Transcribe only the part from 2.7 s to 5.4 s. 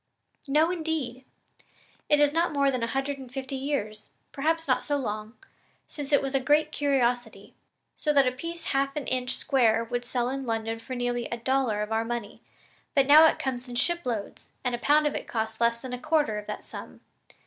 than a hundred and fifty years perhaps not so long